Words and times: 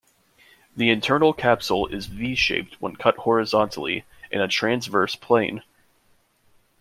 The 0.75 0.89
internal 0.89 1.31
capsule 1.31 1.85
is 1.85 2.07
V-shaped 2.07 2.77
when 2.81 2.95
cut 2.95 3.17
horizontally, 3.17 4.03
in 4.31 4.41
a 4.41 4.47
transverse 4.47 5.15
plane. 5.15 5.61